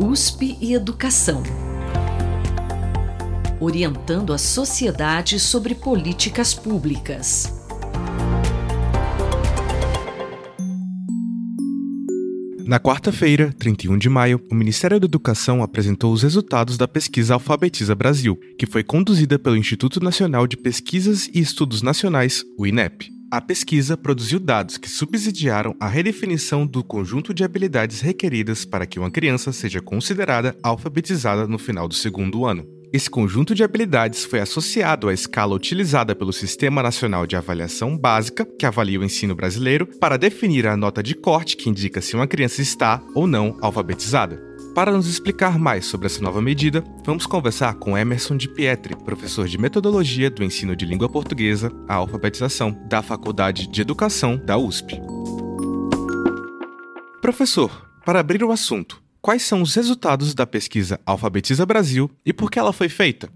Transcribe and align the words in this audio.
USP 0.00 0.56
e 0.60 0.72
Educação. 0.72 1.42
Orientando 3.60 4.32
a 4.32 4.38
sociedade 4.38 5.38
sobre 5.38 5.74
políticas 5.74 6.54
públicas. 6.54 7.62
Na 12.64 12.80
quarta-feira, 12.80 13.52
31 13.58 13.98
de 13.98 14.08
maio, 14.08 14.40
o 14.50 14.54
Ministério 14.54 14.98
da 14.98 15.04
Educação 15.04 15.62
apresentou 15.62 16.12
os 16.12 16.22
resultados 16.22 16.78
da 16.78 16.88
pesquisa 16.88 17.34
Alfabetiza 17.34 17.94
Brasil, 17.94 18.36
que 18.58 18.66
foi 18.66 18.82
conduzida 18.82 19.38
pelo 19.38 19.56
Instituto 19.56 20.00
Nacional 20.00 20.46
de 20.46 20.56
Pesquisas 20.56 21.28
e 21.34 21.38
Estudos 21.38 21.82
Nacionais, 21.82 22.42
o 22.58 22.66
INEP. 22.66 23.21
A 23.32 23.40
pesquisa 23.40 23.96
produziu 23.96 24.38
dados 24.38 24.76
que 24.76 24.90
subsidiaram 24.90 25.74
a 25.80 25.88
redefinição 25.88 26.66
do 26.66 26.84
conjunto 26.84 27.32
de 27.32 27.42
habilidades 27.42 28.02
requeridas 28.02 28.66
para 28.66 28.84
que 28.84 28.98
uma 28.98 29.10
criança 29.10 29.54
seja 29.54 29.80
considerada 29.80 30.54
alfabetizada 30.62 31.46
no 31.46 31.58
final 31.58 31.88
do 31.88 31.94
segundo 31.94 32.44
ano. 32.44 32.68
Esse 32.92 33.08
conjunto 33.08 33.54
de 33.54 33.64
habilidades 33.64 34.22
foi 34.22 34.38
associado 34.40 35.08
à 35.08 35.14
escala 35.14 35.54
utilizada 35.54 36.14
pelo 36.14 36.30
Sistema 36.30 36.82
Nacional 36.82 37.26
de 37.26 37.34
Avaliação 37.34 37.96
Básica, 37.96 38.44
que 38.44 38.66
avalia 38.66 39.00
o 39.00 39.04
ensino 39.04 39.34
brasileiro, 39.34 39.86
para 39.98 40.18
definir 40.18 40.66
a 40.66 40.76
nota 40.76 41.02
de 41.02 41.14
corte 41.14 41.56
que 41.56 41.70
indica 41.70 42.02
se 42.02 42.14
uma 42.14 42.26
criança 42.26 42.60
está 42.60 43.02
ou 43.14 43.26
não 43.26 43.56
alfabetizada. 43.62 44.51
Para 44.74 44.90
nos 44.90 45.06
explicar 45.06 45.58
mais 45.58 45.84
sobre 45.84 46.06
essa 46.06 46.22
nova 46.22 46.40
medida, 46.40 46.82
vamos 47.04 47.26
conversar 47.26 47.74
com 47.74 47.96
Emerson 47.96 48.38
de 48.38 48.48
Pietri, 48.48 48.96
professor 48.96 49.46
de 49.46 49.58
Metodologia 49.58 50.30
do 50.30 50.42
Ensino 50.42 50.74
de 50.74 50.86
Língua 50.86 51.10
Portuguesa, 51.10 51.70
a 51.86 51.96
Alfabetização, 51.96 52.74
da 52.88 53.02
Faculdade 53.02 53.66
de 53.66 53.82
Educação 53.82 54.38
da 54.38 54.56
USP. 54.56 54.98
Professor, 57.20 57.86
para 58.06 58.20
abrir 58.20 58.42
o 58.42 58.50
assunto, 58.50 59.02
quais 59.20 59.42
são 59.42 59.60
os 59.60 59.74
resultados 59.74 60.32
da 60.32 60.46
pesquisa 60.46 60.98
Alfabetiza 61.04 61.66
Brasil 61.66 62.10
e 62.24 62.32
por 62.32 62.50
que 62.50 62.58
ela 62.58 62.72
foi 62.72 62.88
feita? 62.88 63.28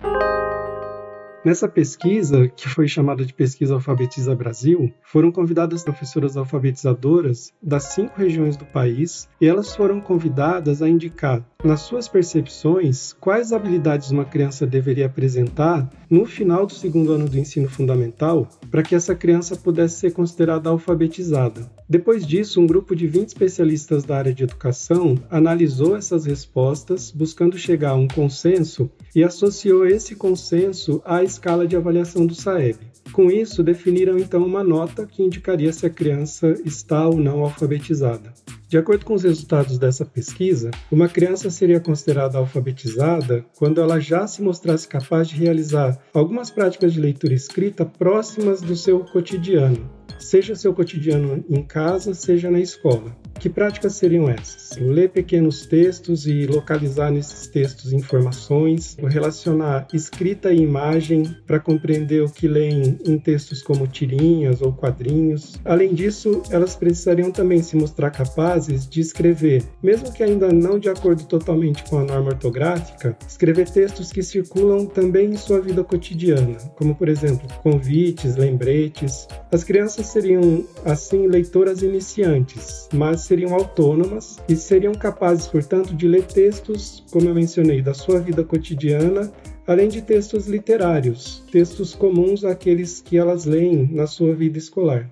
Nessa 1.47 1.69
pesquisa, 1.69 2.48
que 2.48 2.69
foi 2.69 2.89
chamada 2.89 3.25
de 3.25 3.33
Pesquisa 3.33 3.75
Alfabetiza 3.75 4.34
Brasil, 4.34 4.92
foram 5.00 5.30
convidadas 5.30 5.84
professoras 5.84 6.36
alfabetizadoras 6.36 7.52
das 7.62 7.84
cinco 7.84 8.19
regiões 8.19 8.56
do 8.56 8.64
país 8.64 9.28
e 9.41 9.47
elas 9.47 9.77
foram 9.77 10.00
convidadas 10.00 10.83
a 10.83 10.89
indicar, 10.89 11.44
nas 11.64 11.80
suas 11.80 12.06
percepções, 12.06 13.14
quais 13.14 13.52
habilidades 13.52 14.10
uma 14.10 14.24
criança 14.24 14.66
deveria 14.66 15.06
apresentar 15.06 15.90
no 16.08 16.24
final 16.26 16.66
do 16.66 16.74
segundo 16.74 17.12
ano 17.12 17.28
do 17.28 17.38
ensino 17.38 17.68
fundamental 17.68 18.48
para 18.70 18.82
que 18.82 18.94
essa 18.94 19.14
criança 19.14 19.56
pudesse 19.56 20.00
ser 20.00 20.12
considerada 20.12 20.68
alfabetizada. 20.68 21.68
Depois 21.88 22.27
disso, 22.27 22.60
um 22.60 22.66
grupo 22.66 22.94
de 22.94 23.06
20 23.06 23.28
especialistas 23.28 24.04
da 24.04 24.18
área 24.18 24.34
de 24.34 24.44
educação 24.44 25.16
analisou 25.30 25.96
essas 25.96 26.27
respostas, 26.27 27.10
buscando 27.10 27.56
chegar 27.56 27.90
a 27.90 27.94
um 27.94 28.06
consenso 28.06 28.90
e 29.14 29.24
associou 29.24 29.86
esse 29.86 30.14
consenso 30.14 31.00
à 31.04 31.22
escala 31.22 31.66
de 31.66 31.74
avaliação 31.74 32.27
do 32.27 32.34
SAEB. 32.34 32.78
Com 33.12 33.30
isso, 33.30 33.62
definiram 33.62 34.18
então 34.18 34.44
uma 34.44 34.62
nota 34.62 35.06
que 35.06 35.22
indicaria 35.22 35.72
se 35.72 35.86
a 35.86 35.90
criança 35.90 36.54
está 36.64 37.08
ou 37.08 37.16
não 37.16 37.40
alfabetizada. 37.40 38.34
De 38.69 38.77
acordo 38.77 39.05
com 39.05 39.14
os 39.14 39.22
resultados 39.22 39.78
dessa 39.78 40.05
pesquisa, 40.05 40.72
uma 40.91 41.09
criança 41.09 41.50
seria 41.50 41.78
considerada 41.78 42.36
alfabetizada 42.36 43.45
quando 43.56 43.81
ela 43.81 44.00
já 44.00 44.27
se 44.27 44.42
mostrasse 44.42 44.89
capaz 44.89 45.28
de 45.28 45.36
realizar 45.36 45.97
algumas 46.12 46.50
práticas 46.50 46.92
de 46.92 47.00
leitura 47.00 47.33
escrita 47.33 47.86
próximas 47.86 48.61
do 48.61 48.75
seu 48.75 49.00
cotidiano, 49.00 49.89
seja 50.18 50.54
seu 50.54 50.72
cotidiano 50.74 51.44
em 51.48 51.62
casa, 51.62 52.14
seja 52.14 52.50
na 52.50 52.60
escola. 52.60 53.16
Que 53.38 53.50
práticas 53.50 53.94
seriam 53.94 54.28
essas? 54.28 54.76
Ler 54.78 55.10
pequenos 55.10 55.66
textos 55.66 56.26
e 56.26 56.46
localizar 56.46 57.10
nesses 57.10 57.46
textos 57.46 57.92
informações, 57.92 58.96
relacionar 59.08 59.86
escrita 59.92 60.52
e 60.52 60.62
imagem 60.62 61.36
para 61.46 61.61
compreender 61.61 62.22
o 62.22 62.30
que 62.30 62.48
leem 62.48 62.98
em 63.05 63.18
textos 63.18 63.62
como 63.62 63.86
tirinhas 63.86 64.62
ou 64.62 64.72
quadrinhos. 64.72 65.61
Além 65.64 65.95
disso, 65.95 66.42
elas 66.50 66.74
precisariam 66.74 67.30
também 67.30 67.62
se 67.62 67.77
mostrar 67.77 68.11
capazes 68.11 68.89
de 68.89 69.00
escrever, 69.00 69.62
mesmo 69.83 70.12
que 70.12 70.22
ainda 70.22 70.50
não 70.52 70.78
de 70.78 70.89
acordo 70.89 71.24
totalmente 71.24 71.84
com 71.84 71.98
a 71.98 72.05
norma 72.05 72.30
ortográfica, 72.30 73.16
escrever 73.28 73.68
textos 73.68 74.12
que 74.12 74.22
circulam 74.22 74.86
também 74.86 75.30
em 75.30 75.36
sua 75.36 75.61
vida 75.61 75.84
cotidiana, 75.84 76.56
como 76.77 76.95
por 76.95 77.08
exemplo, 77.08 77.46
convites, 77.62 78.36
lembretes. 78.36 79.28
As 79.52 79.62
crianças 79.96 80.07
seriam 80.07 80.64
assim 80.84 81.27
leitoras 81.27 81.83
iniciantes, 81.83 82.89
mas 82.92 83.23
seriam 83.23 83.55
autônomas 83.55 84.39
e 84.48 84.55
seriam 84.55 84.95
capazes, 84.95 85.46
portanto, 85.46 85.95
de 85.95 86.07
ler 86.07 86.24
textos, 86.24 87.02
como 87.11 87.29
eu 87.29 87.34
mencionei, 87.34 87.80
da 87.80 87.95
sua 87.95 88.20
vida 88.20 88.45
cotidiana, 88.45 89.33
além 89.67 89.89
de 89.89 90.02
textos 90.02 90.46
literários, 90.46 91.42
textos 91.51 91.95
comuns 91.95 92.45
àqueles 92.45 93.01
que 93.01 93.17
elas 93.17 93.45
leem 93.45 93.89
na 93.90 94.07
sua 94.07 94.34
vida 94.34 94.58
escolar. 94.58 95.08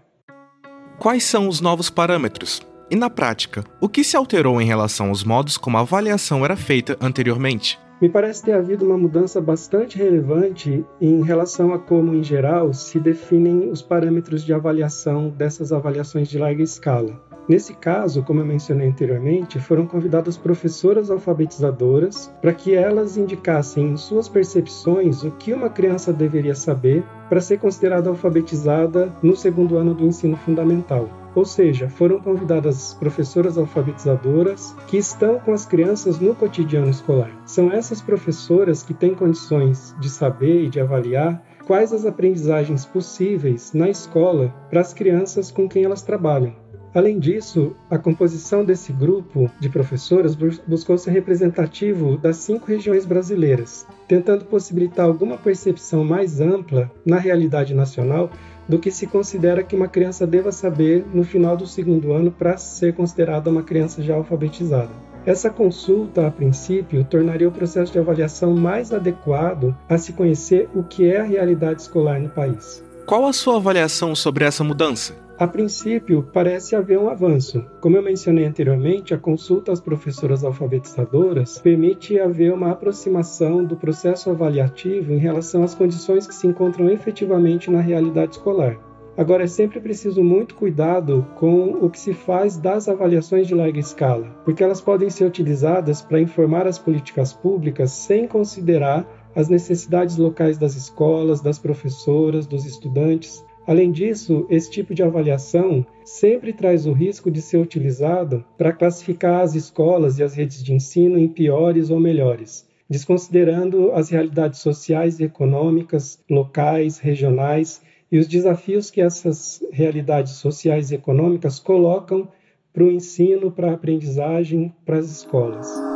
Quais 0.98 1.24
são 1.24 1.48
os 1.48 1.60
novos 1.60 1.90
parâmetros? 1.90 2.60
E 2.90 2.96
na 2.96 3.08
prática, 3.08 3.64
o 3.80 3.88
que 3.88 4.04
se 4.04 4.16
alterou 4.16 4.60
em 4.60 4.66
relação 4.66 5.08
aos 5.08 5.24
modos 5.24 5.56
como 5.56 5.78
a 5.78 5.80
avaliação 5.80 6.44
era 6.44 6.56
feita 6.56 6.96
anteriormente? 7.00 7.78
Me 8.00 8.08
parece 8.08 8.42
ter 8.42 8.52
havido 8.52 8.84
uma 8.84 8.98
mudança 8.98 9.40
bastante 9.40 9.96
relevante 9.96 10.84
em 11.00 11.22
relação 11.22 11.72
a 11.72 11.78
como, 11.78 12.14
em 12.14 12.22
geral, 12.22 12.72
se 12.72 12.98
definem 12.98 13.70
os 13.70 13.82
parâmetros 13.82 14.44
de 14.44 14.52
avaliação 14.52 15.28
dessas 15.30 15.72
avaliações 15.72 16.28
de 16.28 16.36
larga 16.36 16.62
escala. 16.62 17.20
Nesse 17.48 17.74
caso, 17.74 18.22
como 18.22 18.40
eu 18.40 18.46
mencionei 18.46 18.88
anteriormente, 18.88 19.60
foram 19.60 19.86
convidadas 19.86 20.36
professoras 20.36 21.10
alfabetizadoras 21.10 22.32
para 22.40 22.54
que 22.54 22.74
elas 22.74 23.16
indicassem 23.16 23.90
em 23.90 23.96
suas 23.96 24.28
percepções 24.28 25.22
o 25.22 25.30
que 25.30 25.52
uma 25.52 25.68
criança 25.68 26.12
deveria 26.12 26.54
saber 26.54 27.04
para 27.28 27.42
ser 27.42 27.58
considerada 27.58 28.08
alfabetizada 28.08 29.12
no 29.22 29.36
segundo 29.36 29.76
ano 29.76 29.94
do 29.94 30.06
ensino 30.06 30.36
fundamental. 30.38 31.23
Ou 31.34 31.44
seja, 31.44 31.88
foram 31.88 32.20
convidadas 32.20 32.94
professoras 32.94 33.58
alfabetizadoras 33.58 34.74
que 34.86 34.96
estão 34.96 35.38
com 35.40 35.52
as 35.52 35.66
crianças 35.66 36.20
no 36.20 36.34
cotidiano 36.34 36.90
escolar. 36.90 37.30
São 37.44 37.72
essas 37.72 38.00
professoras 38.00 38.82
que 38.82 38.94
têm 38.94 39.14
condições 39.14 39.94
de 40.00 40.08
saber 40.08 40.64
e 40.64 40.68
de 40.68 40.80
avaliar 40.80 41.42
quais 41.66 41.92
as 41.92 42.06
aprendizagens 42.06 42.84
possíveis 42.84 43.72
na 43.72 43.88
escola 43.88 44.54
para 44.70 44.80
as 44.80 44.92
crianças 44.92 45.50
com 45.50 45.68
quem 45.68 45.84
elas 45.84 46.02
trabalham. 46.02 46.54
Além 46.94 47.18
disso, 47.18 47.74
a 47.90 47.98
composição 47.98 48.64
desse 48.64 48.92
grupo 48.92 49.50
de 49.58 49.68
professoras 49.68 50.36
buscou 50.64 50.96
ser 50.96 51.10
representativo 51.10 52.16
das 52.16 52.36
cinco 52.36 52.66
regiões 52.66 53.04
brasileiras, 53.04 53.84
tentando 54.06 54.44
possibilitar 54.44 55.04
alguma 55.04 55.36
percepção 55.36 56.04
mais 56.04 56.40
ampla 56.40 56.88
na 57.04 57.18
realidade 57.18 57.74
nacional 57.74 58.30
do 58.68 58.78
que 58.78 58.90
se 58.90 59.06
considera 59.06 59.62
que 59.62 59.76
uma 59.76 59.88
criança 59.88 60.26
deva 60.26 60.52
saber 60.52 61.04
no 61.12 61.24
final 61.24 61.56
do 61.56 61.66
segundo 61.66 62.12
ano 62.12 62.30
para 62.30 62.56
ser 62.56 62.94
considerada 62.94 63.50
uma 63.50 63.62
criança 63.62 64.02
já 64.02 64.14
alfabetizada. 64.14 64.90
Essa 65.26 65.48
consulta, 65.48 66.26
a 66.26 66.30
princípio, 66.30 67.02
tornaria 67.04 67.48
o 67.48 67.52
processo 67.52 67.92
de 67.92 67.98
avaliação 67.98 68.54
mais 68.54 68.92
adequado 68.92 69.74
a 69.88 69.96
se 69.96 70.12
conhecer 70.12 70.68
o 70.74 70.82
que 70.82 71.08
é 71.08 71.20
a 71.20 71.24
realidade 71.24 71.80
escolar 71.80 72.20
no 72.20 72.28
país. 72.28 72.84
Qual 73.06 73.26
a 73.26 73.32
sua 73.32 73.56
avaliação 73.56 74.14
sobre 74.14 74.44
essa 74.44 74.62
mudança? 74.62 75.23
A 75.36 75.48
princípio, 75.48 76.22
parece 76.32 76.76
haver 76.76 76.96
um 76.96 77.08
avanço. 77.08 77.66
Como 77.80 77.96
eu 77.96 78.02
mencionei 78.02 78.44
anteriormente, 78.44 79.12
a 79.12 79.18
consulta 79.18 79.72
às 79.72 79.80
professoras 79.80 80.44
alfabetizadoras 80.44 81.58
permite 81.58 82.20
haver 82.20 82.52
uma 82.52 82.70
aproximação 82.70 83.64
do 83.64 83.74
processo 83.74 84.30
avaliativo 84.30 85.12
em 85.12 85.18
relação 85.18 85.64
às 85.64 85.74
condições 85.74 86.24
que 86.24 86.34
se 86.34 86.46
encontram 86.46 86.88
efetivamente 86.88 87.68
na 87.68 87.80
realidade 87.80 88.36
escolar. 88.36 88.78
Agora, 89.16 89.42
é 89.42 89.48
sempre 89.48 89.80
preciso 89.80 90.22
muito 90.22 90.54
cuidado 90.54 91.26
com 91.34 91.84
o 91.84 91.90
que 91.90 91.98
se 91.98 92.14
faz 92.14 92.56
das 92.56 92.88
avaliações 92.88 93.48
de 93.48 93.56
larga 93.56 93.80
escala, 93.80 94.26
porque 94.44 94.62
elas 94.62 94.80
podem 94.80 95.10
ser 95.10 95.24
utilizadas 95.24 96.00
para 96.00 96.20
informar 96.20 96.68
as 96.68 96.78
políticas 96.78 97.32
públicas 97.32 97.90
sem 97.90 98.28
considerar 98.28 99.04
as 99.34 99.48
necessidades 99.48 100.16
locais 100.16 100.58
das 100.58 100.76
escolas, 100.76 101.40
das 101.40 101.58
professoras, 101.58 102.46
dos 102.46 102.64
estudantes, 102.64 103.44
Além 103.66 103.90
disso, 103.90 104.46
esse 104.50 104.70
tipo 104.70 104.94
de 104.94 105.02
avaliação 105.02 105.86
sempre 106.04 106.52
traz 106.52 106.86
o 106.86 106.92
risco 106.92 107.30
de 107.30 107.40
ser 107.40 107.56
utilizado 107.56 108.44
para 108.58 108.72
classificar 108.72 109.40
as 109.40 109.54
escolas 109.54 110.18
e 110.18 110.22
as 110.22 110.34
redes 110.34 110.62
de 110.62 110.74
ensino 110.74 111.18
em 111.18 111.28
piores 111.28 111.88
ou 111.88 111.98
melhores, 111.98 112.68
desconsiderando 112.88 113.90
as 113.92 114.10
realidades 114.10 114.60
sociais 114.60 115.18
e 115.18 115.24
econômicas, 115.24 116.22
locais, 116.28 116.98
regionais 116.98 117.80
e 118.12 118.18
os 118.18 118.28
desafios 118.28 118.90
que 118.90 119.00
essas 119.00 119.64
realidades 119.72 120.34
sociais 120.34 120.90
e 120.90 120.96
econômicas 120.96 121.58
colocam 121.58 122.28
para 122.70 122.84
o 122.84 122.90
ensino, 122.90 123.50
para 123.50 123.70
a 123.70 123.74
aprendizagem, 123.74 124.74
para 124.84 124.98
as 124.98 125.10
escolas. 125.10 125.93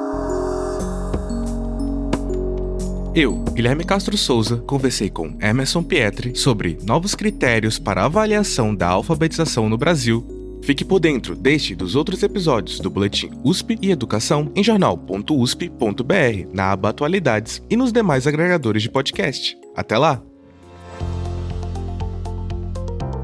Eu, 3.20 3.35
Guilherme 3.53 3.82
Castro 3.82 4.17
Souza, 4.17 4.59
conversei 4.59 5.11
com 5.11 5.37
Emerson 5.41 5.82
Pietri 5.82 6.37
sobre 6.37 6.79
novos 6.85 7.17
critérios 7.17 7.76
para 7.76 8.05
avaliação 8.05 8.73
da 8.73 8.87
alfabetização 8.87 9.69
no 9.69 9.76
Brasil 9.76 10.25
Fique 10.62 10.85
por 10.85 11.00
dentro 11.00 11.35
deste 11.35 11.73
e 11.73 11.76
dos 11.76 11.97
outros 11.97 12.23
episódios 12.23 12.79
do 12.79 12.88
Boletim 12.88 13.31
USP 13.43 13.76
e 13.82 13.91
Educação 13.91 14.53
em 14.55 14.62
jornal.usp.br, 14.62 16.49
na 16.53 16.70
aba 16.70 16.91
Atualidades 16.91 17.61
e 17.69 17.76
nos 17.76 17.91
demais 17.91 18.25
agregadores 18.25 18.85
de 18.85 18.88
podcast. 18.88 19.59
Até 19.75 19.99
lá! 19.99 20.23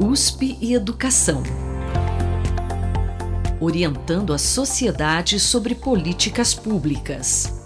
USP 0.00 0.58
e 0.60 0.74
Educação 0.74 1.40
orientando 3.60 4.32
a 4.32 4.38
sociedade 4.38 5.38
sobre 5.38 5.76
políticas 5.76 6.52
públicas. 6.52 7.63